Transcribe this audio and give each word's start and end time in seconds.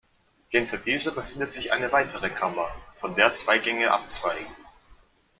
Hinter 0.49 0.79
dieser 0.79 1.11
befindet 1.11 1.53
sich 1.53 1.71
eine 1.71 1.91
weitere 1.91 2.31
Kammer, 2.31 2.67
von 2.95 3.13
der 3.13 3.35
zwei 3.35 3.59
Gänge 3.59 3.91
abzweigen. 3.91 4.47